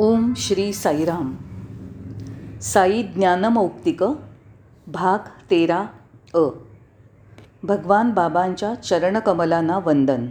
ओम 0.00 0.34
श्री 0.36 0.72
साईराम. 0.72 1.34
साई 2.60 3.02
ज्ञानमौक्तिक 3.02 4.02
भाग 4.86 5.18
तेरा 5.50 5.86
अ. 6.34 6.38
भगवान 7.62 8.10
बाबांच्या 8.10 8.74
चरणकमलांना 8.74 9.78
वंदन. 9.78 10.26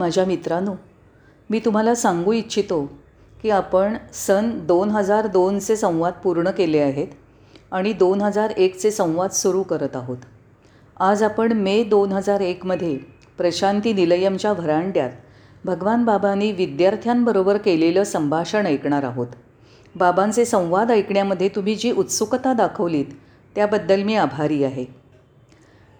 माझ्या 0.00 0.24
मित्रांनो 0.24 0.74
मी 1.50 1.58
तुम्हाला 1.58 1.94
सांगू 1.94 2.32
इच्छितो 2.32 2.84
की 3.42 3.50
आपण 3.50 3.96
सन 4.12 4.50
दोन 4.66 4.90
हजार 4.90 5.26
दोनचे 5.26 5.76
संवाद 5.76 6.12
पूर्ण 6.24 6.50
केले 6.50 6.78
आहेत 6.78 7.08
आणि 7.72 7.92
दोन 7.92 8.20
हजार 8.20 8.50
एकचे 8.50 8.90
संवाद 8.90 9.30
सुरू 9.30 9.62
करत 9.62 9.96
आहोत. 9.96 10.16
आज 11.00 11.22
आपण 11.22 11.52
मे 11.52 11.82
दोन 11.84 12.12
हजार 12.12 12.40
एकमध्ये 12.40 12.96
प्रशांती 13.38 13.92
निलयमच्या 13.92 14.52
व्हरांड्यात 14.52 15.10
भगवान 15.64 16.04
बाबांनी 16.04 16.50
विद्यार्थ्यांबरोबर 16.52 17.56
केलेलं 17.56 18.04
संभाषण 18.04 18.66
ऐकणार 18.66 19.04
आहोत. 19.04 19.26
बाबांचे 19.96 20.44
संवाद 20.44 20.90
ऐकण्यामध्ये 20.90 21.48
तुम्ही 21.48 21.74
जी 21.74 21.92
उत्सुकता 21.92 22.52
दाखवलीत 22.52 23.06
त्याबद्दल 23.54 24.02
मी 24.02 24.14
आभारी 24.14 24.62
आहे. 24.64 24.84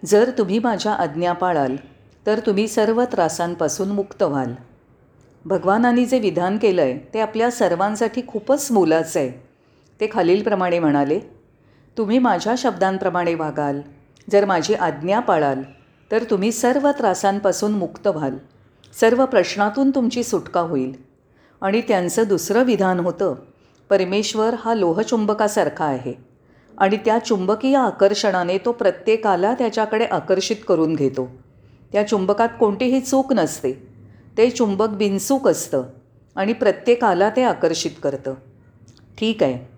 जर 0.03 0.31
तुम्ही 0.39 0.59
माझ्या 0.59 0.93
आज्ञा 0.93 1.33
पाळाल 1.33 1.77
तर 2.27 2.39
तुम्ही 2.39 2.69
सर्व 2.69 3.05
त्रासांपासून 3.05 3.89
मुक्त 3.89 4.23
व्हाल. 4.23 4.53
भगवानांनी 5.45 6.07
जे 6.07 6.19
विधान 6.19 6.59
केलं 6.59 6.83
आहे 6.83 6.99
ते 7.15 7.21
आपल्या 7.21 7.51
सर्वांसाठी 7.51 8.23
खूपच 8.27 8.73
मोलाचं 8.73 9.21
आहे. 9.21 9.31
ते 10.01 10.09
खालीलप्रमाणे 10.13 10.79
म्हणाले 10.79 11.21
तुम्ही 11.99 12.19
माझ्या 12.19 12.55
शब्दांप्रमाणे 12.59 13.35
वागाल. 13.35 13.81
जर 14.31 14.45
माझी 14.45 14.75
आज्ञा 14.75 15.21
पाळाल 15.21 15.63
तर 16.13 16.25
तुम्ही 16.31 16.53
सर्व 16.53 16.91
त्रासांपासून 16.91 17.73
मुक्त 17.73 18.07
व्हाल. 18.07 18.37
सर्व 19.01 19.25
प्रश्नातून 19.27 19.91
तुमची 19.91 20.23
सुटका 20.23 20.61
होईल. 20.61 20.93
आणि 21.61 21.81
त्यांचं 21.81 22.23
दुसरं 22.29 22.63
विधान 22.63 23.01
होतं 23.01 23.35
परमेश्वर 23.91 24.55
हा 24.59 24.75
लोहचुंबकासारखा 24.75 25.85
आहे. 25.85 26.15
आणि 26.79 26.97
त्या 26.97 27.19
चुंबकीय 27.19 27.77
आकर्षणाने 27.77 28.59
तो 28.59 28.73
प्रत्येकाला 28.73 29.55
त्याच्याकडे 29.55 30.05
आकर्षित 30.05 30.57
करून 30.69 30.95
घेतो. 30.95 31.31
त्या 31.93 32.09
चुंबकात 32.09 32.49
कोणतीही 32.61 33.01
चूक 33.01 33.33
नसते. 33.33 33.73
ते 34.39 34.51
चुंबक 34.51 34.89
बिनचूक 34.89 35.49
असतं 35.49 35.83
आणि 36.37 36.53
प्रत्येकाला 36.53 37.31
ते 37.31 37.43
आकर्षित 37.43 37.91
करतं. 38.03 38.35
ठीक 39.19 39.43
आहे. 39.43 39.69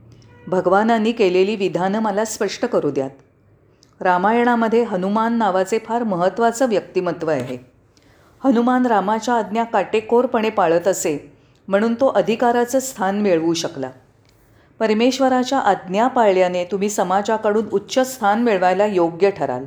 भगवानांनी 0.46 1.12
केलेली 1.12 1.56
विधानं 1.56 1.98
मला 1.98 2.24
स्पष्ट 2.24 2.64
करू 2.64 2.90
द्यात. 2.90 3.10
रामायणामध्ये 4.00 4.82
हनुमान 4.82 5.32
नावाचे 5.32 5.78
फार 5.78 6.02
महत्त्वाचं 6.02 6.68
व्यक्तिमत्व 6.68 7.30
आहे. 7.30 7.58
हनुमान 8.44 8.86
रामाच्या 8.86 9.34
आज्ञा 9.34 9.64
काटेकोरपणे 9.64 10.50
पाळत 10.50 10.88
असे 10.88 11.32
म्हणून 11.68 11.94
तो 11.94 12.06
अधिकाराचं 12.06 12.80
स्थान 12.80 13.20
मिळवू 13.20 13.54
शकला. 13.54 13.90
परमेश्वराच्या 14.78 15.58
आज्ञा 15.58 16.06
पाळल्याने 16.06 16.64
तुम्ही 16.64 16.90
समाजाकडून 16.90 17.66
उच्च 17.72 18.14
स्थान 18.14 18.42
मिळवायला 18.42 18.86
योग्य 18.86 19.30
ठराल. 19.30 19.64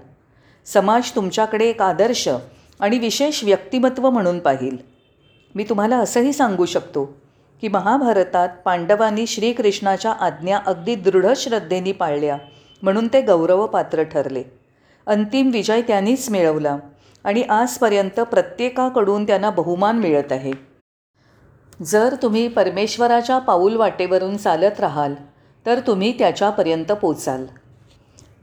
समाज 0.66 1.12
तुमच्याकडे 1.12 1.66
एक 1.66 1.82
आदर्श 1.82 2.28
आणि 2.80 3.00
विशेष 3.00 3.44
व्यक्तिमत्व 3.44 4.10
म्हणून 4.10 4.40
पाहिल. 4.40 4.78
मी 5.56 5.64
तुम्हाला 5.64 5.98
असंही 5.98 6.34
सांगू 6.34 6.66
शकतो 6.66 7.06
की 7.62 7.68
महाभारतात 7.68 8.50
पांडवांनी 8.66 9.28
श्रीकृष्णाच्या 9.28 10.12
आज्ञा 10.12 10.60
अगदी 10.66 10.96
दृढ 10.96 11.26
श्रद्धेने 11.36 11.92
पाळल्या 11.92 12.38
म्हणून 12.84 13.08
ते 13.08 13.22
गौरवपात्र 13.22 14.04
ठरले. 14.04 14.44
अंतिम 15.08 15.50
विजय 15.50 15.82
त्यांनीच 15.82 16.30
मिळवला 16.30 16.78
आणि 17.24 17.42
आजपर्यंत 17.42 18.20
प्रत्येकाकडून 18.20 19.28
त्यांना 19.28 19.50
बहुमान 19.50 20.00
मिळत 20.00 20.32
आहे. 20.32 20.52
जर 21.86 22.16
तुम्ही 22.22 22.48
परमेश्वराच्या 22.48 23.38
पाऊल 23.40 23.76
वाटेवरून 23.76 24.38
चालत 24.38 24.80
राहाल 24.80 25.14
तर 25.66 25.80
तुम्ही 25.80 26.18
त्याच्यापर्यंत 26.20 26.92
पोचाल. 26.92 27.46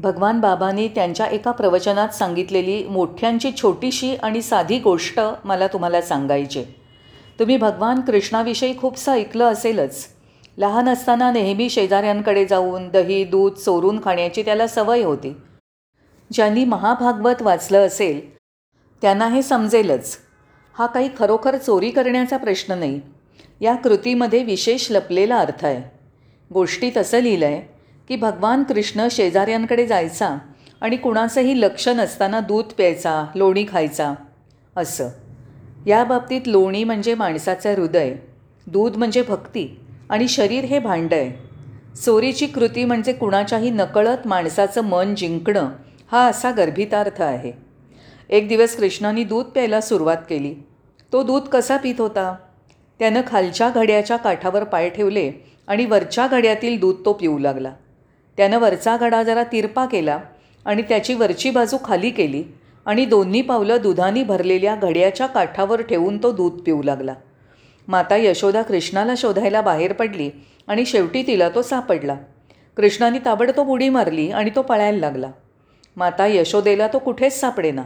भगवान 0.02 0.40
बाबांनी 0.40 0.88
त्यांच्या 0.88 1.26
एका 1.26 1.50
प्रवचनात 1.50 2.08
सांगितलेली 2.08 2.84
मोठ्यांची 2.84 3.52
छोटीशी 3.52 4.14
आणि 4.16 4.42
साधी 4.42 4.78
गोष्ट 4.78 5.20
मला 5.44 5.66
तुम्हाला 5.66 6.00
सांगायची 6.02 6.64
तुम्ही 7.38 7.56
भगवान 7.56 8.00
कृष्णाविषयी 8.00 8.78
खूपसं 8.78 9.12
ऐकलं 9.12 9.44
असेलच. 9.44 10.06
लहान 10.58 10.88
असताना 10.88 11.32
नेहमी 11.32 11.70
शेजाऱ्यांकडे 11.70 12.44
जाऊन 12.44 12.88
दही 12.88 13.24
दूध 13.24 13.52
चोरून 13.52 14.00
खाण्याची 14.04 14.42
त्याला 14.42 14.66
सवय 14.66 15.02
होती. 15.02 15.36
ज्यांनी 16.32 16.64
महाभागवत 16.64 17.42
वाचलं 17.42 17.86
असेल 17.86 18.36
त्यांना 19.02 19.28
हे 19.28 19.42
समजेलच. 19.42 20.16
हा 20.78 20.86
काही 20.86 21.08
खरोखर 21.18 21.56
चोरी 21.56 21.90
करण्याचा 21.90 22.36
प्रश्न 22.36 22.78
नाही. 22.78 23.00
या 23.60 23.74
कृतीमध्ये 23.74 24.42
विशेष 24.42 24.90
लपलेला 24.90 25.38
अर्थ 25.38 25.64
आहे. 25.64 25.82
गोष्टीत 26.52 26.98
असं 26.98 27.18
लिहिलं 27.18 27.46
आहे 27.46 27.71
की 28.12 28.16
भगवान 28.16 28.62
कृष्ण 28.62 29.08
शेजाऱ्यांकडे 29.10 29.86
जायचा 29.86 30.38
आणि 30.80 30.96
कुणाचंही 30.96 31.60
लक्ष 31.60 31.88
नसताना 31.88 32.40
दूध 32.40 32.64
प्यायचा 32.64 33.26
लोणी 33.34 33.64
खायचा 33.68 34.14
असं. 34.76 35.08
या 35.86 36.04
बाबतीत 36.04 36.40
लोणी 36.46 36.84
म्हणजे 36.84 37.14
माणसाचं 37.14 37.74
हृदय 37.74 38.14
दूध 38.66 38.96
म्हणजे 38.96 39.22
भक्ती 39.22 39.80
आणि 40.10 40.28
शरीर 40.28 40.64
हे 40.64 40.78
भांडं 40.78 41.16
आहे. 41.16 41.32
चोरीची 41.94 42.46
कृती 42.46 42.84
म्हणजे 42.84 43.12
कुणाच्याही 43.12 43.70
नकळत 43.70 44.26
माणसाचं 44.26 44.80
मन 44.80 45.14
जिंकणं 45.14 45.68
हा 46.12 46.26
असा 46.28 46.50
गर्भितार्थ 46.50 47.22
आहे. 47.22 47.52
एक 48.28 48.48
दिवस 48.48 48.76
कृष्णाने 48.76 49.24
दूध 49.24 49.44
प्यायला 49.44 49.80
सुरुवात 49.80 50.18
केली. 50.28 50.54
तो 51.12 51.22
दूध 51.22 51.42
कसा 51.42 51.76
पित 51.76 51.94
होता? 51.98 52.36
त्यानं 52.98 53.20
खालच्या 53.26 53.70
घड्याच्या 53.70 54.16
काठावर 54.16 54.64
पाय 54.64 54.88
ठेवले 54.88 55.32
आणि 55.66 55.86
वरच्या 55.86 56.26
घड्यातील 56.26 56.80
दूध 56.80 56.94
तो 57.04 57.12
पिऊ 57.12 57.38
लागला. 57.38 57.72
त्यानं 58.36 58.58
वरचा 58.58 58.96
घडा 58.96 59.22
जरा 59.22 59.42
तिरपा 59.42 59.86
केला 59.86 60.18
आणि 60.64 60.82
त्याची 60.82 61.14
वरची 61.14 61.50
बाजू 61.50 61.76
खाली 61.84 62.10
केली 62.10 62.44
आणि 62.86 63.04
दोन्ही 63.04 63.42
पावलं 63.42 63.76
दुधाने 63.82 64.24
भरलेल्या 64.24 64.74
घड्याच्या 64.74 65.26
काठावर 65.26 65.82
ठेवून 65.82 66.22
तो 66.22 66.32
दूध 66.32 66.52
पिऊ 66.52 66.82
लागला. 66.82 67.14
माता 67.88 68.16
यशोदा 68.16 68.62
कृष्णाला 68.62 69.14
शोधायला 69.16 69.60
बाहेर 69.60 69.92
पडली 69.92 70.30
आणि 70.68 70.86
शेवटी 70.86 71.22
तिला 71.22 71.48
तो 71.48 71.62
सापडला. 71.62 72.14
कृष्णाने 72.76 73.18
ताबडतोब 73.24 73.68
उडी 73.68 73.88
मारली 73.88 74.30
आणि 74.30 74.50
तो 74.56 74.62
पळायला 74.62 74.98
लागला. 74.98 75.30
माता 75.96 76.26
यशोदेला 76.26 76.86
तो 76.86 76.98
कुठेच 76.98 77.40
सापडेना. 77.40 77.82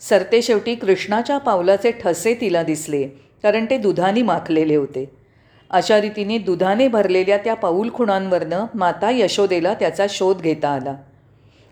सरते 0.00 0.42
शेवटी 0.42 0.74
कृष्णाच्या 0.74 1.38
पावलाचे 1.38 1.90
ठसे 1.90 2.34
तिला 2.34 2.62
दिसले 2.62 3.06
कारण 3.42 3.66
ते 3.70 3.78
दुधाने 3.78 4.22
माखलेले 4.22 4.76
होते. 4.76 5.15
अशा 5.76 6.00
रीतीने 6.00 6.38
दुधाने 6.38 6.88
भरलेल्या 6.88 7.36
त्या 7.36 7.54
पाऊल 7.54 7.90
खुणांवरनं 7.94 8.64
माता 8.74 9.10
यशोदेला 9.10 9.74
त्याचा 9.74 10.06
शोध 10.10 10.40
घेता 10.40 10.68
आला. 10.68 10.94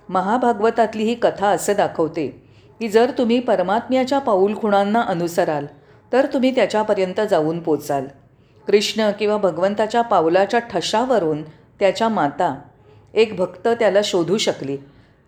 महाभागवतातली 0.08 1.02
ही 1.02 1.14
कथा 1.14 1.48
असं 1.48 1.72
दाखवते 1.76 2.26
की 2.80 2.88
जर 2.88 3.10
तुम्ही 3.18 3.38
परमात्म्याच्या 3.40 4.18
पाऊल 4.18 4.54
खुणांना 4.56 5.00
अनुसराल 5.00 5.66
तर 6.12 6.26
तुम्ही 6.26 6.54
त्याच्यापर्यंत 6.54 7.20
जाऊन 7.30 7.60
पोचाल. 7.60 8.06
कृष्ण 8.66 9.10
किंवा 9.18 9.36
भगवंताच्या 9.36 10.02
पावलाच्या 10.02 10.60
ठशावरून 10.60 11.42
त्याच्या 11.80 12.08
माता 12.08 12.54
एक 13.14 13.36
भक्त 13.36 13.68
त्याला 13.68 14.00
शोधू 14.04 14.38
शकली. 14.38 14.76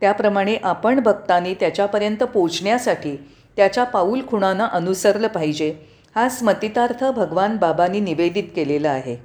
त्याप्रमाणे 0.01 0.57
आपण 0.63 1.01
भक्तांनी 1.01 1.55
त्याच्यापर्यंत 1.55 2.23
पोचण्यासाठी 2.25 3.17
त्याच्या 3.57 3.85
पाऊल 3.85 4.21
खुणांना 4.27 4.67
अनुसरलं 4.67 5.29
पाहिजे. 5.29 5.75
हा 6.17 6.29
स्मतितार्थ 6.29 7.05
भगवान 7.05 7.57
बाबांनी 7.57 8.01
निवेदित 8.01 8.45
केलेला 8.57 8.91
आहे. 8.91 9.17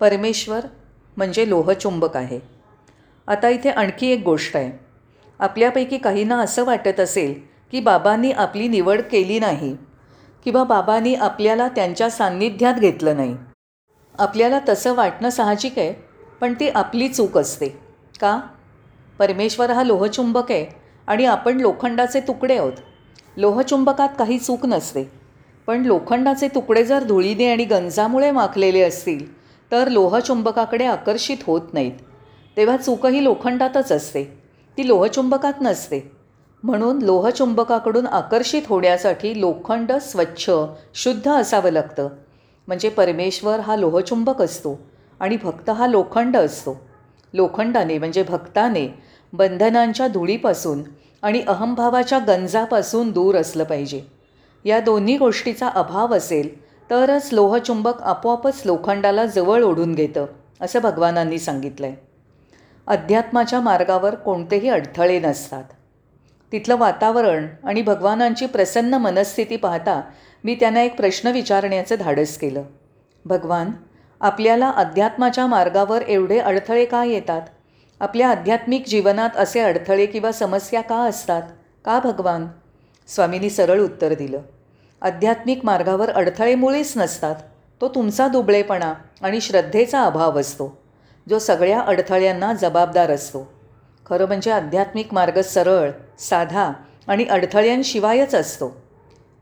परमेश्वर 0.00 0.60
म्हणजे 1.16 1.48
लोहचुंबक 1.48 2.16
आहे. 2.16 2.40
आता 3.26 3.48
इथे 3.48 3.70
आणखी 3.70 4.06
एक 4.06 4.22
गोष्ट 4.24 4.56
आहे. 4.56 4.84
आपल्यापैकी 5.38 5.98
काहींना 5.98 6.38
असं 6.38 6.64
वाटत 6.64 7.00
असेल 7.00 7.40
की 7.70 7.80
बाबांनी 7.80 8.32
आपली 8.32 8.68
निवड 8.68 9.00
केली 9.00 9.38
नाही 9.38 9.76
किंवा 10.44 10.64
बाबांनी 10.64 11.14
आपल्याला 11.14 11.68
त्यांच्या 11.68 12.10
सान्निध्यात 12.10 12.74
घेतलं 12.74 13.16
नाही. 13.16 13.36
आपल्याला 14.18 14.60
तसं 14.68 14.94
वाटणं 14.94 15.30
साहजिक 15.30 15.78
आहे 15.78 15.92
पण 16.40 16.54
ती 16.60 16.68
आपली 16.68 17.08
चूक 17.08 17.38
असते. 17.38 17.68
का? 18.20 18.40
परमेश्वर 19.18 19.70
हा 19.70 19.82
लोहचुंबक 19.82 20.52
आहे 20.52 20.66
आणि 21.06 21.24
आपण 21.24 21.60
लोखंडाचे 21.60 22.20
तुकडे 22.20 22.58
आहोत. 22.58 22.72
लोहचुंबकात 23.36 24.08
काही 24.18 24.38
चूक 24.38 24.66
नसते. 24.66 25.23
पण 25.66 25.82
लोखंडाचे 25.82 26.48
तुकडे 26.48 26.84
जर 26.84 27.02
धुळीने 27.04 27.52
आणि 27.52 27.64
गंजामुळे 27.64 28.30
माखलेले 28.30 28.80
असतील 28.80 29.44
तर 29.72 29.88
लोहचुंबकाकडे 29.88 30.84
आकर्षित 30.84 31.36
होत 31.46 31.60
नाहीत. 31.72 31.92
तेव्हा 32.56 32.76
चूकही 32.76 33.24
लोखंडातच 33.24 33.92
असते. 33.92 34.24
ती 34.76 34.88
लोहचुंबकात 34.88 35.52
नसते. 35.60 36.12
म्हणून 36.62 37.02
लोहचुंबकाकडून 37.02 38.06
आकर्षित 38.06 38.62
होण्यासाठी 38.66 39.40
लोखंड 39.40 39.92
स्वच्छ 39.92 40.50
शुद्ध 40.94 41.28
असावं 41.28 41.70
लागतं. 41.70 42.08
म्हणजे 42.66 42.88
परमेश्वर 42.88 43.60
हा 43.60 43.76
लोहचुंबक 43.76 44.42
असतो 44.42 44.80
आणि 45.20 45.36
भक्त 45.42 45.70
हा 45.70 45.86
लोखंड 45.86 46.36
असतो. 46.36 46.80
लोखंडाने 47.34 47.98
म्हणजे 47.98 48.22
भक्ताने 48.22 48.94
बंधनांच्या 49.32 50.08
धुळीपासून 50.08 50.82
आणि 51.22 51.42
अहंभावाच्या 51.48 52.18
गंजापासून 52.18 53.10
दूर 53.10 53.34
असलं 53.34 53.64
पाहिजे. 53.64 54.13
या 54.64 54.80
दोन्ही 54.80 55.16
गोष्टीचा 55.16 55.68
अभाव 55.68 56.16
असेल 56.16 56.64
तरच 56.90 57.28
लोहचुंबक 57.32 58.02
आपोआपच 58.02 58.62
लोखंडाला 58.64 59.26
जवळ 59.26 59.62
ओढून 59.62 59.94
घेतं 59.94 60.26
असं 60.60 60.80
भगवानांनी 60.80 61.38
सांगितलं 61.38 61.86
आहे 61.86 61.96
अध्यात्माच्या 62.86 63.60
मार्गावर 63.60 64.14
कोणतेही 64.14 64.68
अडथळे 64.68 65.20
नसतात. 65.20 65.64
तिथलं 66.52 66.76
वातावरण 66.76 67.46
आणि 67.64 67.82
भगवानांची 67.82 68.46
प्रसन्न 68.46 68.94
मनस्थिती 68.94 69.56
पाहता 69.56 70.00
मी 70.44 70.54
त्यांना 70.54 70.82
एक 70.82 70.96
प्रश्न 70.96 71.28
विचारण्याचं 71.28 71.96
धाडस 72.00 72.38
केलं. 72.38 72.62
भगवान 73.24 73.70
आपल्याला 74.20 74.70
अध्यात्माच्या 74.70 75.46
मार्गावर 75.46 76.02
एवढे 76.02 76.38
अडथळे 76.38 76.84
का 76.84 77.04
येतात? 77.04 77.42
आपल्या 78.00 78.28
आध्यात्मिक 78.28 78.84
जीवनात 78.86 79.36
असे 79.36 79.60
अडथळे 79.60 80.06
किंवा 80.06 80.32
समस्या 80.32 80.80
का 80.80 80.96
असतात? 80.96 81.42
का 81.84 82.00
भगवान? 82.04 82.46
स्वामींनी 83.06 83.50
सरळ 83.50 83.80
उत्तर 83.80 84.14
दिलं. 84.14 84.40
आध्यात्मिक 85.04 85.64
मार्गावर 85.64 86.10
अडथळे 86.10 86.54
मुळेच 86.54 86.92
नसतात. 86.96 87.34
तो 87.80 87.88
तुमचा 87.88 88.28
दुबळेपणा 88.28 88.94
आणि 89.22 89.40
श्रद्धेचा 89.40 90.02
अभाव 90.02 90.40
असतो 90.40 90.78
जो 91.28 91.38
सगळ्या 91.38 91.80
अडथळ्यांना 91.80 92.52
जबाबदार 92.52 93.10
असतो. 93.10 93.52
खरं 94.06 94.26
म्हणजे 94.26 94.50
आध्यात्मिक 94.50 95.14
मार्ग 95.14 95.40
सरळ 95.40 95.90
साधा 96.18 96.72
आणि 97.08 97.24
अडथळ्यांशिवायच 97.24 98.34
असतो. 98.34 98.76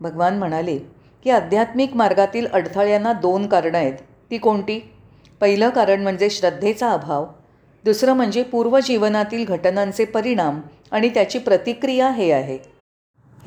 भगवान 0.01 0.39
म्हणाले 0.39 0.79
की 1.25 1.31
आध्यात्मिक 1.31 1.95
मार्गातील 1.97 2.47
अडथळ्यांना 2.47 3.13
दोन 3.13 3.47
कारणं 3.47 3.79
आहेत. 3.79 3.95
ती 4.31 4.39
कोणती? 4.39 4.93
पहिलं 5.41 5.69
कारण 5.69 6.03
म्हणजे 6.03 6.31
श्रद्धेचा 6.31 6.91
अभाव. 6.91 7.27
दुसरं 7.85 8.13
म्हणजे 8.13 8.43
पूर्वजीवनातील 8.43 9.45
घटनांचे 9.45 10.05
परिणाम 10.05 10.61
आणि 10.91 11.09
त्याची 11.09 11.39
प्रतिक्रिया 11.39 12.11
हे 12.11 12.33
आहे. 12.33 12.72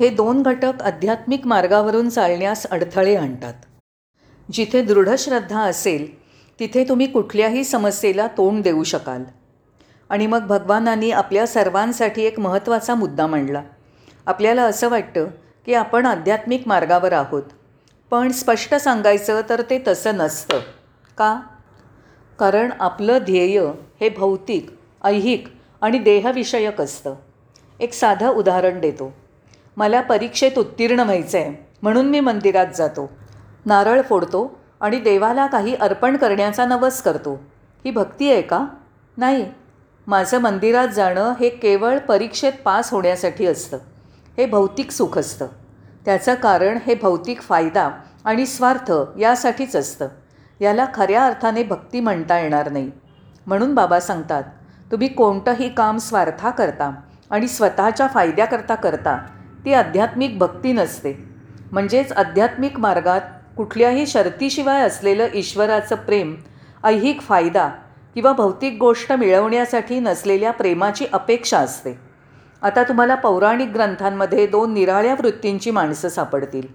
हे 0.00 0.08
दोन 0.08 0.42
घटक 0.42 0.82
आध्यात्मिक 0.82 1.46
मार्गावरून 1.46 2.08
चालण्यास 2.08 2.66
अडथळे 2.66 3.16
आणतात. 3.16 3.54
जिथे 4.52 4.82
दृढ 4.82 5.08
श्रद्धा 5.18 5.60
असेल 5.60 6.26
तिथे 6.60 6.84
तुम्ही 6.88 7.06
कुठल्याही 7.06 7.64
समस्येला 7.64 8.26
तोंड 8.26 8.62
देऊ 8.62 8.82
शकाल. 8.82 9.24
आणि 10.08 10.26
मग 10.26 10.46
भगवानांनी 10.46 11.10
आपल्या 11.10 11.46
सर्वांसाठी 11.46 12.22
एक 12.22 12.40
महत्त्वाचा 12.40 12.94
मुद्दा 12.94 13.26
मांडला. 13.26 13.62
आपल्याला 14.26 14.62
असं 14.62 14.88
वाटतं 14.88 15.26
की 15.66 15.74
आपण 15.74 16.06
आध्यात्मिक 16.06 16.62
मार्गावर 16.66 17.12
आहोत. 17.12 17.42
पण 18.10 18.32
स्पष्ट 18.32 18.74
सांगायचं 18.74 19.40
तर 19.48 19.62
ते 19.62 19.82
तसं 19.88 20.14
नसतं. 20.14 20.60
का? 21.18 21.40
कारण 22.38 22.70
आपलं 22.80 23.18
ध्येय 23.22 23.60
हे 24.00 24.08
भौतिक 24.08 24.70
ऐहिक 25.04 25.48
आणि 25.80 25.98
देहविषयक 25.98 26.80
असतं. 26.80 27.14
एक 27.80 27.92
साधं 27.92 28.28
उदाहरण 28.28 28.80
देतो. 28.80 29.25
मला 29.76 30.00
परीक्षेत 30.00 30.58
उत्तीर्ण 30.58 31.00
व्हायचं 31.00 31.38
आहे 31.38 31.68
म्हणून 31.82 32.06
मी 32.06 32.20
मंदिरात 32.20 32.66
जातो. 32.76 33.10
नारळ 33.66 34.02
फोडतो 34.02 34.58
आणि 34.80 35.00
देवाला 35.00 35.46
काही 35.46 35.74
अर्पण 35.74 36.16
करण्याचा 36.16 36.64
नवस 36.64 37.02
करतो. 37.02 37.42
ही 37.84 37.90
भक्ती 37.90 38.32
आहे 38.32 38.42
का? 38.42 38.66
नाही. 39.16 39.52
माझं 40.06 40.38
मंदिरात 40.38 40.88
जाणं 40.88 41.32
हे 41.40 41.48
केवळ 41.48 41.98
परीक्षेत 41.98 42.52
पास 42.64 42.92
होण्यासाठी 42.92 43.46
असतं. 43.46 43.76
हे 44.36 44.46
भौतिक 44.46 44.90
सुख 44.90 45.18
असतं. 45.18 45.46
त्याचं 46.04 46.34
कारण 46.34 46.78
हे 46.86 46.94
भौतिक 46.94 47.40
फायदा 47.40 47.90
आणि 48.24 48.46
स्वार्थ 48.46 48.92
यासाठीच 49.18 49.76
असतं. 49.76 50.08
याला 50.60 50.86
खऱ्या 50.94 51.26
अर्थाने 51.26 51.62
भक्ती 51.62 52.00
म्हणता 52.00 52.38
येणार 52.38 52.70
नाही. 52.70 52.90
म्हणून 53.46 53.74
बाबा 53.74 54.00
सांगतात 54.00 54.42
तुम्ही 54.90 55.08
कोणतंही 55.08 55.74
काम 55.74 55.96
स्वार्था 55.96 56.50
करता 56.50 56.94
आणि 57.30 57.48
स्वतःच्या 57.48 58.06
फायद्याकरता 58.06 58.74
करता. 58.74 59.26
ती 59.66 59.72
आध्यात्मिक 59.72 60.38
भक्ती 60.38 60.72
नसते. 60.72 61.24
म्हणजेच 61.72 62.12
आध्यात्मिक 62.12 62.78
मार्गात 62.80 63.20
कुठल्याही 63.56 64.06
शर्तीशिवाय 64.06 64.82
असलेलं 64.82 65.26
ईश्वराचं 65.34 65.96
प्रेम 65.96 66.36
ऐहिक 66.84 67.20
फायदा 67.20 67.68
किंवा 68.14 68.32
भौतिक 68.32 68.76
गोष्ट 68.80 69.12
मिळवण्यासाठी 69.12 70.00
नसलेल्या 70.00 70.50
प्रेमाची 70.50 71.06
अपेक्षा 71.12 71.58
असते. 71.58 71.98
आता 72.62 72.82
तुम्हाला 72.82 73.14
पौराणिक 73.14 73.68
ग्रंथांमध्ये 73.68 74.46
दोन 74.46 74.74
निराळ्या 74.74 75.14
वृत्तींची 75.14 75.70
माणसं 75.70 76.08
सापडतील. 76.08 76.66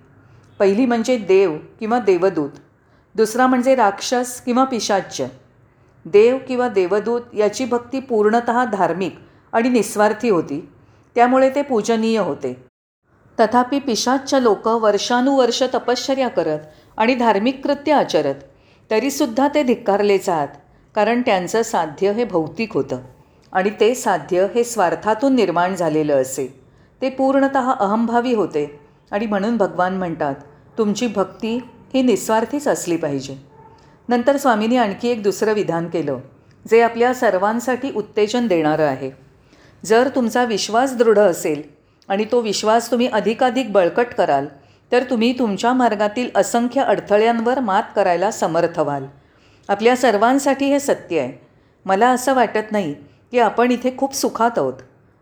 पहिली 0.60 0.86
म्हणजे 0.86 1.18
देव 1.18 1.58
किंवा 1.80 2.00
देवदूत. 2.00 2.50
दुसरा 3.16 3.48
म्हणजे 3.48 3.76
राक्षस 3.76 4.42
किंवा 4.42 4.64
पिशाच्य. 4.64 5.26
देव 6.06 6.38
किंवा 6.48 6.68
देवदूत 6.68 7.22
याची 7.34 7.66
भक्ती 7.66 8.00
पूर्णत 8.00 8.52
धार्मिक 8.74 9.16
आणि 9.54 9.70
निस्वार्थी 9.70 10.30
होती. 10.30 10.70
त्यामुळे 11.16 11.50
ते 11.56 11.62
पूजनीय 11.62 12.20
होते. 12.20 12.71
तथापि 13.40 13.80
पिशाच्च 13.80 14.34
लोक 14.34 14.68
वर्षानुवर्ष 14.68 15.64
तपश्चर्या 15.64 16.28
करत 16.28 16.60
आणि 16.98 17.16
धार्मिक 17.16 17.64
कृत्य 17.64 17.92
आचरत 17.92 18.36
तरीसुद्धा 18.92 19.48
ते 19.48 19.64
धिक्कारले 19.64 20.18
जात 20.18 20.48
कारण 20.96 21.22
त्यांचं 21.22 21.62
साध्य 21.64 22.12
हे 22.12 22.26
भौतिक 22.26 22.74
होतं 22.74 23.00
आणि 23.54 23.70
ते 23.80 23.94
साध्य 23.96 24.48
हे 24.56 24.64
स्वार्थातून 24.64 25.36
निर्माण 25.36 25.76
झालेलं 25.76 26.22
असे. 26.22 26.48
ते 27.02 27.10
पूर्णत 27.10 27.56
अहंभावी 27.56 28.34
होते 28.34 28.80
आणि 29.12 29.26
म्हणून 29.26 29.58
भगवान 29.58 29.98
म्हणतात 29.98 30.36
तुमची 30.78 31.08
भक्ती 31.08 31.58
ही 31.94 32.02
निस्वार्थीच 32.02 32.68
असली 32.68 32.98
पाहिजे. 32.98 33.36
नंतर 34.10 34.38
स्वामींनी 34.38 34.78
आणखी 34.78 35.10
एक 35.10 35.24
दुसरं 35.24 35.54
विधान 35.54 35.88
केलं 35.88 36.20
जे 36.66 36.82
आपल्या 36.82 37.14
सर्वांसाठी 37.14 37.92
उत्तेजन 37.96 38.48
देणारं 38.48 38.84
आहे. 38.84 39.12
जर 39.86 40.10
तुमचा 40.16 40.44
विश्वास 40.44 40.96
दृढ 40.96 41.20
असेल 41.20 41.62
आणि 42.12 42.26
तो 42.32 42.40
विश्वास 42.42 42.92
तुम्ही 42.92 43.08
अधिकाधिक 43.08 43.72
बळकट 43.72 44.08
कराल 44.18 44.46
तर 44.92 45.04
तुम्ही 45.10 45.32
तुमच्या 45.40 45.74
मार्गातील 45.74 46.30
असंख्य 46.36 46.82
अडथळ्यांवर 46.82 47.60
मात 47.60 47.84
करायला 47.96 48.32
समर्थ 48.32 48.80
व्हाल. 48.80 49.06
आपल्या 49.70 49.96
सर्वांसाठी 49.96 50.66
हे 50.66 50.80
सत्य 50.80 51.20
आहे. 51.20 51.46
मला 51.86 52.10
असं 52.10 52.34
वाटत 52.34 52.72
नाही 52.72 52.94
की 53.32 53.40
आपण 53.40 53.72
इथे 53.72 53.98
खूप 53.98 54.16
सुखात 54.16 54.58
आहोत. 54.58 54.74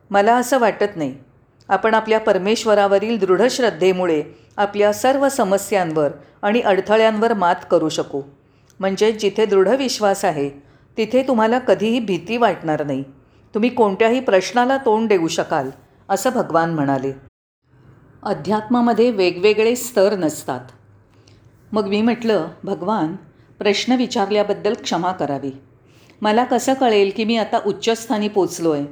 मला 0.10 0.36
असं 0.36 0.60
वाटत 0.60 0.96
नाही. 0.96 1.16
आपण 1.70 1.94
आपल्या 1.94 2.20
परमेश्वरावरील 2.20 3.20
दृढ 3.20 3.42
श्रद्धेमुळे 3.50 4.24
आपल्या 4.58 4.94
सर्व 4.94 5.30
समस्यांवर 5.30 6.10
आणि 6.42 6.62
अडथळ्यांवर 6.62 7.34
मात 7.34 7.56
करू 7.72 7.90
शकू. 7.90 8.22
म्हणजे 8.80 9.12
जिथे 9.12 9.46
दृढ 9.46 9.68
विश्वास 9.68 10.26
आहे 10.26 10.50
तिथे 10.98 11.24
तुम्हाला 11.28 11.60
कधीही 11.60 12.00
भीती 12.00 12.38
वाटणार 12.38 12.84
नाही. 12.86 13.04
तुम्ही 13.54 13.70
कोणत्याही 13.70 14.20
प्रश्नाला 14.20 14.78
तोंड 14.78 15.10
देऊ 15.10 15.28
शकाल. 15.28 15.70
असं 16.10 16.30
भगवान 16.30 16.74
म्हणाले. 16.74 17.12
अध्यात्मामध्ये 18.24 19.12
वेगवेगळे 19.12 19.76
स्तर 19.76 20.16
नसतात. 20.16 20.60
मग 21.72 21.88
मी 21.88 22.02
म्हटलं 22.02 22.48
भगवान 22.64 23.16
प्रश्न 23.60 23.94
विचारल्याबद्दल 23.94 24.74
क्षमा 24.74 25.12
करावी. 25.12 25.52
मला 26.22 26.44
कसं 26.44 26.74
कळेल 26.74 27.12
की 27.16 27.24
मी 27.24 27.38
आता 27.38 27.60
उच्चस्थानी 27.66 28.28
पोचलो 28.28 28.72
आहे 28.72 28.86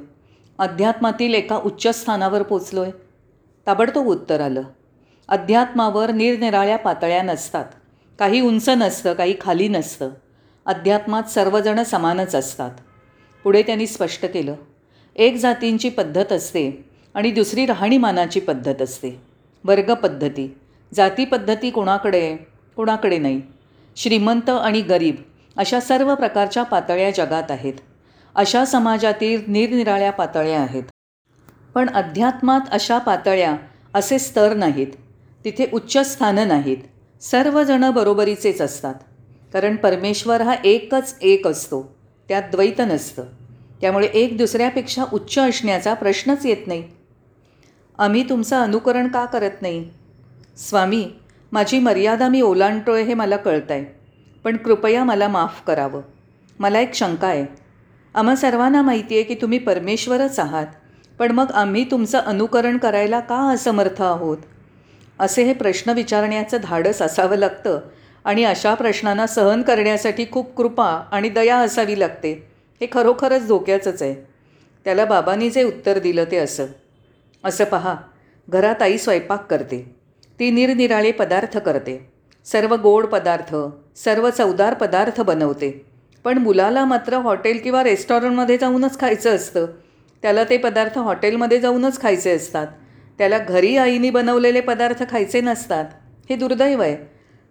अध्यात्मातील 0.58 1.34
एका 1.34 1.56
उच्चस्थानावर 1.56 2.42
पोचलो 2.42 2.82
आहे 2.82 2.92
ताबडतोब 3.66 4.06
उत्तर 4.06 4.40
आलं. 4.40 4.62
अध्यात्मावर 5.28 6.10
निरनिराळ्या 6.10 6.78
पातळ्या 6.78 7.22
नसतात. 7.22 7.64
काही 8.18 8.40
उंच 8.40 8.68
नसतं 8.68 9.14
काही 9.14 9.34
खाली 9.40 9.68
नसतं. 9.68 10.10
अध्यात्मात 10.66 11.22
सर्वजण 11.22 11.82
समानच 11.82 12.34
असतात. 12.34 12.70
पुढे 13.44 13.62
त्यांनी 13.62 13.86
स्पष्ट 13.86 14.26
केलं. 14.26 14.54
एक 15.16 15.36
जातींची 15.36 15.88
पद्धत 15.88 16.32
असते. 16.32 16.87
आणि 17.18 17.30
दुसरी 17.30 17.66
राहणीमानाची 17.66 18.40
पद्धत 18.40 18.82
असते. 18.82 19.22
वर्ग 19.64 19.94
पद्धती. 19.94 20.58
जाती 20.94 21.24
पद्धती 21.24 21.70
कोणाकडे? 21.70 22.36
कोणाकडे 22.76 23.18
नाही. 23.18 23.42
श्रीमंत 23.96 24.50
आणि 24.50 24.80
गरीब 24.80 25.14
अशा 25.56 25.80
सर्व 25.80 26.14
प्रकारच्या 26.14 26.62
पातळ्या 26.62 27.10
जगात 27.10 27.50
आहेत. 27.50 27.72
अशा 28.34 28.64
समाजातील 28.64 29.42
निरनिराळ्या 29.48 30.12
पातळ्या 30.12 30.60
आहेत. 30.60 30.82
पण 31.74 31.90
अध्यात्मात 31.90 32.60
अशा 32.70 32.98
पातळ्या 32.98 33.56
असे 33.94 34.18
स्तर 34.18 34.54
नाहीत. 34.54 34.86
तिथे 35.44 35.66
उच्च 35.72 36.12
स्थानं 36.12 36.48
नाहीत. 36.48 36.76
सर्वजणं 37.22 37.94
बरोबरीचेच 37.94 38.60
असतात. 38.60 38.94
कारण 39.52 39.76
परमेश्वर 39.76 40.40
हा 40.40 40.54
एकच 40.64 41.14
एक 41.22 41.46
असतो. 41.46 41.96
त्यात 42.28 42.42
द्वैत 42.42 42.78
नसतं. 42.78 43.24
त्यामुळे 43.80 44.06
एक 44.06 44.36
दुसऱ्यापेक्षा 44.36 45.04
उच्च 45.12 45.38
असण्याचा 45.38 45.94
प्रश्नच 45.94 46.46
येत 46.46 46.66
नाही. 46.66 46.97
आम्ही 47.98 48.28
तुमचं 48.28 48.62
अनुकरण 48.62 49.08
का 49.08 49.24
करत 49.24 49.62
नाही? 49.62 49.90
स्वामी 50.56 51.10
माझी 51.52 51.78
मर्यादा 51.78 52.28
मी 52.28 52.40
ओलांडतोय 52.40 53.02
हे 53.02 53.14
मला 53.14 53.36
कळत 53.36 53.70
आहे 53.70 53.84
पण 54.44 54.56
कृपया 54.56 55.04
मला 55.04 55.28
माफ 55.28 55.62
करावं. 55.66 56.02
मला 56.58 56.80
एक 56.80 56.94
शंका 56.94 57.28
आहे. 57.28 57.46
आम्हा 58.14 58.36
सर्वांना 58.36 58.82
माहिती 58.82 59.14
आहे 59.14 59.24
की 59.24 59.34
तुम्ही 59.34 59.58
परमेश्वरच 59.58 60.38
आहात. 60.38 60.66
पण 61.18 61.32
मग 61.32 61.50
आम्ही 61.54 61.84
तुमचं 61.90 62.18
अनुकरण 62.18 62.78
करायला 62.78 63.20
का 63.20 63.36
असमर्थ 63.36 64.02
आहोत? 64.02 64.38
असे 65.18 65.42
हे 65.42 65.52
प्रश्न 65.52 65.90
विचारण्याचं 65.90 66.58
धाडस 66.62 67.02
असावं 67.02 67.36
लागतं 67.36 67.80
आणि 68.24 68.44
अशा 68.44 68.74
प्रश्नांना 68.74 69.26
सहन 69.26 69.62
करण्यासाठी 69.62 70.26
खूप 70.30 70.56
कृपा 70.56 71.08
आणि 71.12 71.28
दया 71.28 71.56
असावी 71.56 72.00
लागते. 72.00 72.50
हे 72.80 72.86
खरोखरच 72.92 73.48
धोक्याचंच 73.48 74.02
आहे. 74.02 74.14
त्याला 74.84 75.04
बाबांनी 75.04 75.50
जे 75.50 75.62
उत्तर 75.62 75.98
दिलं 75.98 76.24
ते 76.30 76.36
असं. 76.36 76.66
असं 77.44 77.64
पहा 77.64 77.96
घरात 78.48 78.82
आई 78.82 78.98
स्वयंपाक 78.98 79.50
करते. 79.50 79.96
ती 80.40 80.50
निरनिराळे 80.50 81.12
पदार्थ 81.12 81.58
करते. 81.58 82.10
सर्व 82.44 82.74
गोड 82.74 83.06
पदार्थ 83.06 83.56
सर्व 83.96 84.30
चवदार 84.30 84.74
पदार्थ 84.74 85.20
बनवते. 85.20 85.86
पण 86.24 86.38
मुलाला 86.38 86.84
मात्र 86.84 87.14
हॉटेल 87.14 87.58
किंवा 87.58 87.82
रेस्टॉरंटमध्ये 87.84 88.58
जाऊनच 88.58 89.00
खायचं 89.00 89.36
असतं. 89.36 89.66
त्याला 90.22 90.44
ते 90.44 90.56
पदार्थ 90.56 90.98
हॉटेलमध्ये 90.98 91.60
जाऊनच 91.60 92.00
खायचे 92.00 92.30
असतात. 92.30 92.66
त्याला 93.18 93.38
घरी 93.38 93.76
आईने 93.76 94.10
बनवलेले 94.10 94.60
पदार्थ 94.60 95.02
खायचे 95.10 95.40
नसतात. 95.40 95.84
हे 96.30 96.36
दुर्दैव 96.36 96.82
आहे. 96.82 96.96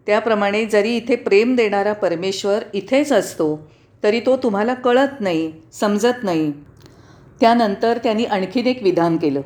त्याप्रमाणे 0.08 0.65
जरी 0.65 0.98
इथे 0.98 1.15
प्रेम 1.15 1.56
देणारा 1.56 1.94
परमेश्वर 1.94 2.60
इथेच 2.74 3.12
असतो 3.12 3.72
तरी 4.03 4.20
तो 4.20 4.38
तुम्हाला 4.38 4.74
कळत 4.74 5.20
नाही 5.20 5.53
समजत 5.74 6.24
नाही. 6.24 6.51
त्यानंतर 7.41 7.98
त्यांनी 7.98 8.24
आणखीन 8.24 8.67
एक 8.67 8.84
विधान 8.84 9.17
केलं. 9.17 9.41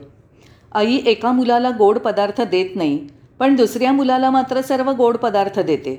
आई 0.72 0.98
एका 1.06 1.32
मुलाला 1.32 1.70
गोड 1.70 1.98
पदार्थ 1.98 2.42
देत 2.42 2.76
नाही 2.76 3.08
पण 3.40 3.56
दुसऱ्या 3.56 3.92
मुलाला 3.92 4.30
मात्र 4.30 4.62
सर्व 4.62 4.92
गोड 4.92 5.18
पदार्थ 5.18 5.60
देते. 5.60 5.96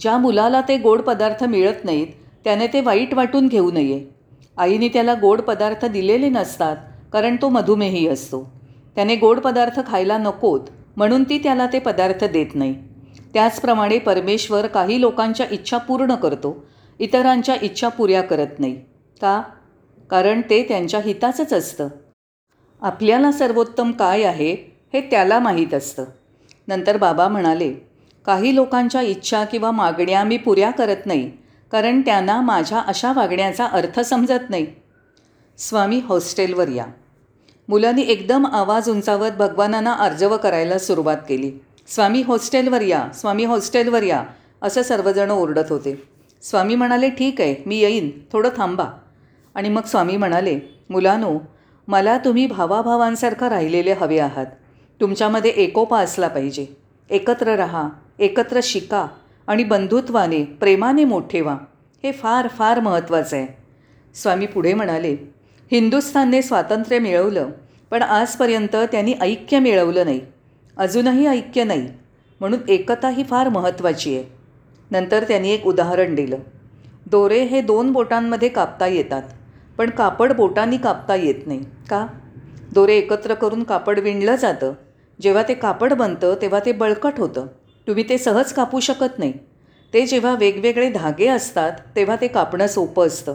ज्या 0.00 0.16
मुलाला 0.18 0.60
ते 0.60 0.76
गोड 0.78 1.00
पदार्थ 1.00 1.44
मिळत 1.44 1.84
नाहीत 1.84 2.06
त्याने 2.44 2.66
ते 2.66 2.80
वाईट 2.80 3.14
वाटून 3.14 3.48
घेऊ 3.48 3.70
नये. 3.70 4.00
आईने 4.56 4.88
त्याला 4.88 5.14
गोड 5.14 5.40
पदार्थ 5.40 5.84
दिलेले 5.86 6.28
नसतात 6.28 6.76
कारण 7.12 7.36
तो 7.42 7.48
मधुमेही 7.48 8.06
असतो. 8.08 8.42
त्याने 8.94 9.16
गोड 9.16 9.38
पदार्थ 9.38 9.80
खायला 9.86 10.18
नकोत 10.18 10.60
म्हणून 10.96 11.24
ती 11.24 11.38
त्याला 11.38 11.66
ते 11.66 11.78
पदार्थ 11.78 12.24
देत 12.24 12.54
नाही. 12.54 12.74
त्याचप्रमाणे 13.34 13.98
परमेश्वर 13.98 14.66
काही 14.66 15.00
लोकांच्या 15.00 15.46
इच्छा 15.50 15.78
पूर्ण 15.78 16.14
करतो 16.14 16.56
इतरांच्या 17.00 17.56
इच्छा 17.62 17.88
पुऱ्या 17.88 18.22
करत 18.22 18.58
नाही. 18.58 18.74
का? 19.20 19.42
कारण 20.10 20.40
ते 20.50 20.62
त्यांच्या 20.62 21.00
हिताचंच 21.04 21.52
असतं. 21.52 21.88
आपल्याला 22.82 23.32
सर्वोत्तम 23.32 23.92
काय 23.92 24.22
आहे 24.22 24.52
हे 24.94 25.00
त्याला 25.00 25.38
माहीत 25.38 25.74
असतं. 25.74 26.04
नंतर 26.68 26.96
बाबा 26.96 27.28
म्हणाले 27.28 27.72
काही 28.26 28.54
लोकांच्या 28.54 29.00
इच्छा 29.00 29.44
किंवा 29.44 29.70
मागण्या 29.70 30.24
मी 30.24 30.36
पुऱ्या 30.36 30.70
करत 30.70 31.06
नाही 31.06 31.30
कारण 31.72 32.00
त्यांना 32.00 32.40
माझ्या 32.40 32.78
अशा 32.78 33.12
वागण्याचा 33.12 33.66
अर्थ 33.66 34.00
समजत 34.00 34.50
नाही. 34.50 34.66
स्वामी 35.58 36.00
हॉस्टेलवर 36.04 36.68
या. 36.68 36.86
मुलांनी 37.68 38.02
एकदम 38.02 38.46
आवाज 38.46 38.90
उंचावत 38.90 39.30
भगवानांना 39.38 39.92
अर्जव 39.92 40.36
करायला 40.36 40.78
सुरुवात 40.78 41.16
केली. 41.28 41.52
स्वामी 41.86 42.22
हॉस्टेलवर 42.22 42.80
या 42.80 43.08
स्वामी 43.14 43.44
हॉस्टेलवर 43.44 44.02
या 44.02 44.22
असं 44.62 44.82
सर्वजण 44.82 45.30
ओरडत 45.30 45.70
होते. 45.70 46.02
स्वामी 46.42 46.74
म्हणाले 46.74 47.10
ठीक 47.10 47.40
आहे 47.40 47.54
मी 47.66 47.76
येईन 47.76 48.10
थोडं 48.32 48.50
थांबा. 48.56 48.84
आणि 49.54 49.68
मग 49.68 49.82
स्वामी 49.82 50.16
म्हणाले 50.16 50.60
मुलानो 50.90 51.38
मला 51.88 52.18
तुम्ही 52.18 52.46
भावाभावांसारखं 52.46 53.48
राहिलेले 53.48 53.92
हवे 53.92 54.18
आहात. 54.18 54.46
तुमच्यामध्ये 55.00 55.50
एकोपा 55.50 56.00
असला 56.00 56.28
पाहिजे. 56.28 56.66
एकत्र 57.10 57.54
राहा 57.56 57.88
एकत्र 58.18 58.60
शिका 58.62 59.06
आणि 59.46 59.64
बंधुत्वाने 59.64 60.44
प्रेमाने 60.44 61.04
मोठे 61.04 61.40
व्हा. 61.40 61.56
हे 62.04 62.12
फार 62.12 62.48
फार 62.48 62.80
महत्त्वाचं 62.80 63.36
आहे. 63.36 63.46
स्वामी 64.14 64.46
पुढे 64.46 64.74
म्हणाले 64.74 65.16
हिंदुस्थानने 65.72 66.42
स्वातंत्र्य 66.42 66.98
मिळवलं 66.98 67.50
पण 67.90 68.02
आजपर्यंत 68.02 68.76
त्यांनी 68.76 69.14
ऐक्य 69.20 69.58
मिळवलं 69.58 70.04
नाही. 70.04 70.20
अजूनही 70.76 71.26
ऐक्य 71.26 71.64
नाही. 71.64 71.88
म्हणून 72.40 72.60
एकता 72.68 73.08
ही 73.08 73.24
फार 73.24 73.48
महत्त्वाची 73.48 74.16
आहे. 74.16 74.24
नंतर 74.90 75.24
त्यांनी 75.28 75.50
एक 75.50 75.66
उदाहरण 75.66 76.14
दिलं. 76.14 76.36
दोरे 77.06 77.42
हे 77.42 77.60
दोन 77.60 77.92
बोटांमध्ये 77.92 78.48
कापता 78.48 78.86
येतात. 78.86 79.22
पण 79.78 79.90
कापड 79.90 80.32
बोटांनी 80.32 80.76
कापता 80.76 81.14
येत 81.14 81.46
नाही. 81.46 81.60
का? 81.90 82.06
दोरे 82.72 82.96
एकत्र 82.96 83.34
करून 83.34 83.62
कापड 83.62 83.98
विणलं 83.98 84.36
जातं. 84.36 84.72
जेव्हा 85.20 85.42
ते 85.42 85.54
कापड 85.54 85.92
बनतं 85.92 86.34
तेव्हा 86.42 86.60
ते 86.66 86.72
बळकट 86.72 87.12
होतं. 87.18 87.46
तुम्ही 87.86 88.08
ते 88.08 88.18
सहज 88.18 88.52
कापू 88.52 88.80
शकत 88.80 89.18
नाही. 89.18 89.32
ते 89.94 90.06
जेव्हा 90.06 90.34
वेगवेगळे 90.34 90.90
धागे 90.90 91.26
असतात 91.26 91.72
तेव्हा 91.96 92.16
ते 92.20 92.28
कापणं 92.28 92.66
सोपं 92.66 93.06
असतं. 93.06 93.34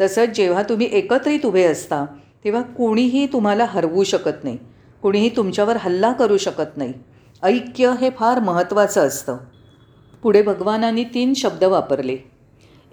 तसंच 0.00 0.28
जेव्हा 0.28 0.62
तुम्ही 0.62 0.88
एकत्रित 0.92 1.46
उभे 1.46 1.64
असता 1.64 2.04
तेव्हा 2.44 2.62
कोणीही 2.62 3.26
तुम्हाला 3.26 3.64
हरवू 3.64 4.04
शकत 4.04 4.44
नाही. 4.44 4.58
कुणीही 5.02 5.36
तुमच्यावर 5.36 5.76
हल्ला 5.76 6.12
करू 6.12 6.36
शकत 6.36 6.76
नाही. 6.76 6.92
ऐक्य 7.42 7.94
हे 8.00 8.10
फार 8.10 8.40
महत्त्वाचं 8.40 9.00
असतं. 9.00 9.36
पुढे 10.22 10.42
भगवानांनी 10.42 11.04
तीन 11.04 11.34
शब्द 11.34 11.64
वापरले. 11.64 12.16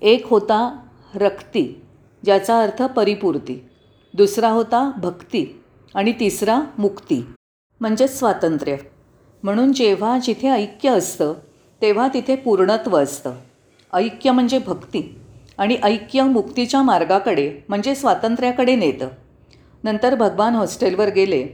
एक 0.02 0.28
होता 0.28 0.80
रक्ती. 1.16 1.82
ज्याचा 2.28 2.60
अर्थ 2.60 2.84
परिपूर्ती. 2.84 3.66
दुसरा 4.14 4.50
होता 4.50 4.92
भक्ती 4.98 5.62
आणि 5.96 6.12
तिसरा 6.12 6.60
मुक्ती 6.78 7.26
म्हणजेच 7.80 8.20
स्वातंत्र्य. 8.20 8.76
म्हणून 9.44 9.74
जेव्हा 9.74 10.18
जिथे 10.20 10.50
ऐक्य 10.50 10.90
असतं 10.90 11.34
तेव्हा 11.82 12.08
तिथे 12.08 12.36
पूर्णत्व 12.36 12.98
असतं. 12.98 13.34
ऐक्य 13.94 14.32
म्हणजे 14.32 14.60
भक्ती 14.60 15.20
आणि 15.58 15.78
ऐक्य 15.84 16.24
मुक्तीच्या 16.24 16.82
मार्गाकडे 16.82 17.60
म्हणजे 17.70 17.96
स्वातंत्र्याकडे 17.96 18.76
नेतं. 18.76 19.08
नंतर 19.84 20.16
भगवान 20.16 20.54
हॉस्टेलवर 20.54 21.10
गेले. 21.10 21.48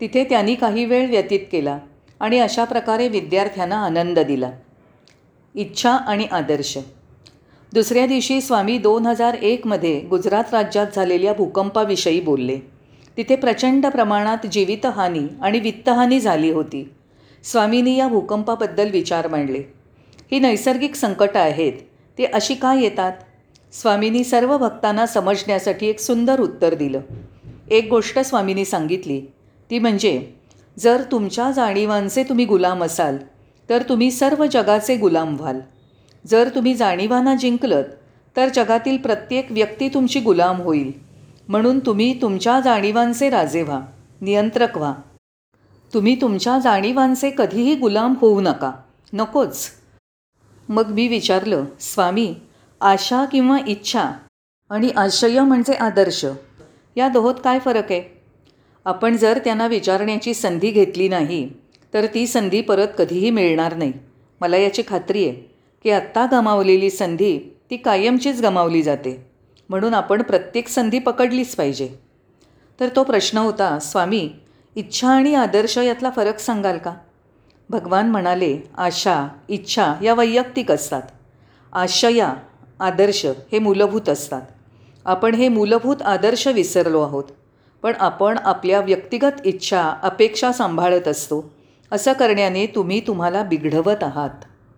तिथे 0.00 0.24
त्यांनी 0.24 0.54
काही 0.54 0.84
वेळ 0.84 1.10
व्यतीत 1.10 1.46
केला 1.52 1.78
आणि 2.20 2.38
अशा 2.38 2.64
प्रकारे 2.64 3.08
विद्यार्थ्यांना 3.08 3.76
आनंद 3.76 4.18
दिला. 4.18 4.50
इच्छा 5.54 5.90
आणि 5.90 6.24
आदर्श. 6.24 6.78
दुसऱ्या 7.72 8.06
दिवशी 8.06 8.40
स्वामी 8.40 8.78
दोन 8.78 9.06
हजार 9.06 9.34
एकमध्ये 9.34 10.00
गुजरात 10.00 10.44
राज्यात 10.52 10.86
झालेल्या 10.96 11.32
भूकंपाविषयी 11.32 12.20
बोलले. 12.20 12.58
तिथे 13.16 13.36
प्रचंड 13.36 13.86
प्रमाणात 13.86 14.46
जीवितहानी 14.46 15.22
आणि 15.42 15.60
वित्तहानी 15.60 16.20
झाली 16.20 16.50
होती. 16.50 16.90
स्वामींनी 17.44 17.96
या 17.96 18.08
भूकंपाबद्दल 18.08 18.90
विचार 18.90 19.28
मांडले. 19.28 19.62
ही 20.32 20.38
नैसर्गिक 20.38 20.94
संकटं 20.94 21.40
आहेत 21.40 21.72
ती 22.18 22.24
अशी 22.24 22.54
का 22.54 22.74
येतात? 22.74 23.12
स्वामींनी 23.72 24.24
सर्व 24.24 24.56
भक्तांना 24.58 25.06
समजण्यासाठी 25.06 25.86
एक 25.86 26.00
सुंदर 26.00 26.40
उत्तर 26.40 26.74
दिलं. 26.74 27.00
एक 27.70 27.88
गोष्ट 27.90 28.18
स्वामींनी 28.18 28.64
सांगितली 28.64 29.20
ती 29.70 29.78
म्हणजे 29.78 30.32
जर 30.78 31.02
तुमच्या 31.12 31.50
जाणीवांचे 31.50 32.22
तुम्ही 32.22 32.44
गुलाम 32.44 32.84
असाल 32.84 33.16
तर 33.68 33.82
तुम्ही 33.88 34.10
सर्व 34.10 34.46
जगाचे 34.46 34.96
गुलाम 34.96 35.36
व्हाल. 35.36 35.60
जर 36.26 36.48
तुम्ही 36.54 36.74
जाणीवाना 36.74 37.34
जिंकलत 37.34 37.84
तर 38.36 38.48
जगातील 38.48 38.96
प्रत्येक 38.96 39.52
व्यक्ती 39.52 39.88
तुमची 39.88 40.20
गुलाम 40.20 40.60
होईल. 40.60 40.92
म्हणून 41.48 41.78
तुम्ही 41.78 42.22
तुमच्या 42.22 42.60
जाणीवांचे 42.60 43.30
राजे 43.30 43.62
व्हा 43.62 43.80
नियंत्रक 44.20 44.76
व्हा. 44.76 44.94
तुम्ही 45.94 46.20
तुमच्या 46.20 46.58
जाणीवांचे 46.58 47.30
कधीही 47.38 47.74
गुलाम 47.74 48.14
होऊ 48.20 48.40
नका. 48.40 48.72
नकोच. 49.12 49.68
मग 50.68 50.86
मी 50.86 51.08
विचारलं 51.08 51.64
स्वामी 51.80 52.34
आशा 52.80 53.24
किंवा 53.24 53.58
इच्छा 53.66 54.10
आणि 54.70 54.88
आशय 54.88 55.40
म्हणजे 55.40 55.72
आदर्श? 55.72 56.26
या 56.96 57.08
दोहोत 57.08 57.34
काय 57.44 57.58
फरक 57.58 57.92
आहे? 57.92 58.22
आपण 58.84 59.16
जर 59.16 59.38
त्यांना 59.38 59.66
विचारण्याची 59.66 60.34
संधी 60.34 60.70
घेतली 60.70 61.08
नाही 61.08 61.52
तर 61.94 62.06
ती 62.06 62.26
संधी 62.26 62.60
परत 62.60 62.88
कधीही 62.98 63.30
मिळणार 63.30 63.76
नाही. 63.76 63.92
मला 64.40 64.56
याची 64.56 64.82
खात्री 64.88 65.28
आहे. 65.28 65.49
की 65.82 65.90
आत्ता 65.90 66.26
गमावलेली 66.32 66.90
संधी 66.90 67.38
ती 67.70 67.76
कायमचीच 67.76 68.42
गमावली 68.42 68.82
जाते. 68.82 69.30
म्हणून 69.68 69.94
आपण 69.94 70.22
प्रत्येक 70.22 70.68
संधी 70.68 70.98
पकडलीच 70.98 71.56
पाहिजे. 71.56 71.88
तर 72.80 72.88
तो 72.96 73.04
प्रश्न 73.04 73.38
होता 73.38 73.78
स्वामी 73.78 74.30
इच्छा 74.76 75.08
आणि 75.08 75.34
आदर्श 75.34 75.78
यातला 75.78 76.10
फरक 76.10 76.38
सांगाल 76.38 76.78
का? 76.78 76.94
भगवान 77.70 78.10
म्हणाले 78.10 78.58
आशा 78.76 79.28
इच्छा 79.48 79.94
या 80.02 80.14
वैयक्तिक 80.14 80.70
असतात. 80.70 81.02
आशया 81.72 82.34
आदर्श 82.80 83.26
हे 83.26 83.58
मूलभूत 83.58 84.08
असतात. 84.08 84.42
आपण 85.04 85.34
हे 85.34 85.48
मूलभूत 85.48 86.02
आदर्श 86.02 86.46
विसरलो 86.46 87.00
आहोत. 87.00 87.24
पण 87.82 87.92
आपण 88.00 88.38
आपल्या 88.38 88.80
व्यक्तिगत 88.80 89.40
इच्छा 89.44 89.92
अपेक्षा 90.02 90.52
सांभाळत 90.52 91.08
असतो. 91.08 91.52
असं 91.92 92.12
करण्याने 92.12 92.66
तुम्ही 92.66 93.00
तुम्हाला 93.00 93.42
बिघडवत 93.42 94.02
आहात. 94.02 94.44